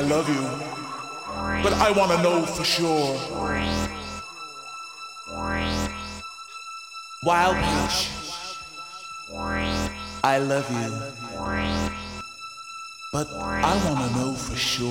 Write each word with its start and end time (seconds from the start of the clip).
I 0.00 0.02
love 0.04 0.26
you, 0.30 0.40
but 1.62 1.74
I 1.74 1.90
want 1.90 2.10
to 2.12 2.22
know 2.22 2.46
for 2.46 2.64
sure. 2.64 3.20
Wild 7.22 7.56
Peach, 7.56 8.08
I 10.24 10.38
love 10.38 10.70
you, 10.72 10.90
but 13.12 13.28
I 13.30 13.76
want 13.84 14.10
to 14.10 14.16
know 14.16 14.32
for 14.32 14.56
sure. 14.56 14.90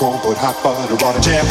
popcorn, 0.00 0.20
put 0.20 0.38
hot 0.38 0.56
butter 0.62 1.04
on 1.04 1.16
it. 1.16 1.22
Jam 1.22 1.44